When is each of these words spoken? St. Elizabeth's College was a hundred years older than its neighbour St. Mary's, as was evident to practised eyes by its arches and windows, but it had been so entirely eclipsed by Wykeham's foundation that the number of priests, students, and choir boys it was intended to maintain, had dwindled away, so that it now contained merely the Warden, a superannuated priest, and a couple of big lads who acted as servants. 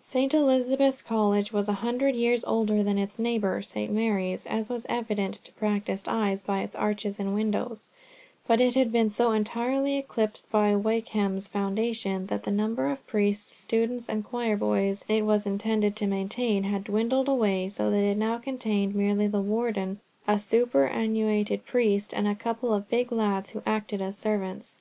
St. 0.00 0.32
Elizabeth's 0.32 1.02
College 1.02 1.52
was 1.52 1.68
a 1.68 1.74
hundred 1.84 2.14
years 2.14 2.42
older 2.46 2.82
than 2.82 2.96
its 2.96 3.18
neighbour 3.18 3.60
St. 3.60 3.92
Mary's, 3.92 4.46
as 4.46 4.70
was 4.70 4.86
evident 4.88 5.34
to 5.44 5.52
practised 5.52 6.08
eyes 6.08 6.42
by 6.42 6.60
its 6.62 6.74
arches 6.74 7.20
and 7.20 7.34
windows, 7.34 7.90
but 8.46 8.62
it 8.62 8.74
had 8.76 8.90
been 8.90 9.10
so 9.10 9.32
entirely 9.32 9.98
eclipsed 9.98 10.50
by 10.50 10.74
Wykeham's 10.74 11.48
foundation 11.48 12.28
that 12.28 12.44
the 12.44 12.50
number 12.50 12.86
of 12.90 13.06
priests, 13.06 13.52
students, 13.60 14.08
and 14.08 14.24
choir 14.24 14.56
boys 14.56 15.04
it 15.06 15.26
was 15.26 15.44
intended 15.44 15.96
to 15.96 16.06
maintain, 16.06 16.62
had 16.64 16.84
dwindled 16.84 17.28
away, 17.28 17.68
so 17.68 17.90
that 17.90 17.98
it 18.04 18.16
now 18.16 18.38
contained 18.38 18.94
merely 18.94 19.26
the 19.26 19.42
Warden, 19.42 20.00
a 20.26 20.38
superannuated 20.38 21.66
priest, 21.66 22.14
and 22.14 22.26
a 22.26 22.34
couple 22.34 22.72
of 22.72 22.88
big 22.88 23.12
lads 23.12 23.50
who 23.50 23.60
acted 23.66 24.00
as 24.00 24.16
servants. 24.16 24.78